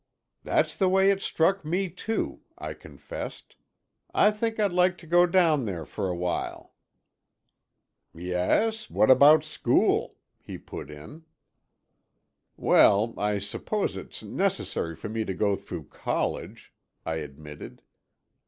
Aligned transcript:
"That's 0.43 0.75
the 0.75 0.89
way 0.89 1.11
it 1.11 1.21
struck 1.21 1.63
me, 1.63 1.87
too," 1.87 2.41
I 2.57 2.73
confessed. 2.73 3.55
"I 4.15 4.31
think 4.31 4.59
I'd 4.59 4.73
like 4.73 4.97
to 4.97 5.05
go 5.05 5.27
down 5.27 5.65
there 5.65 5.85
for 5.85 6.07
a 6.07 6.15
while." 6.15 6.73
"Yes? 8.11 8.89
What 8.89 9.11
about 9.11 9.43
school?" 9.43 10.15
he 10.39 10.57
put 10.57 10.89
in. 10.89 11.25
"Well, 12.57 13.13
I 13.15 13.37
suppose 13.37 13.95
it's 13.95 14.23
necessary 14.23 14.95
for 14.95 15.07
me 15.07 15.23
to 15.23 15.35
go 15.35 15.55
through 15.55 15.89
college," 15.89 16.73
I 17.05 17.17
admitted. 17.17 17.83